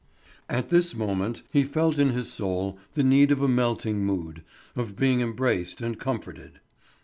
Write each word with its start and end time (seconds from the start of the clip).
At 0.49 0.69
this 0.71 0.95
moment 0.95 1.43
he 1.51 1.63
felt 1.63 1.99
in 1.99 2.09
his 2.09 2.33
soul 2.33 2.79
the 2.95 3.03
need 3.03 3.29
of 3.29 3.39
a 3.43 3.47
melting 3.47 4.03
mood, 4.03 4.43
of 4.75 4.95
being 4.95 5.21
embraced 5.21 5.79
and 5.79 5.99
comforted. 5.99 6.59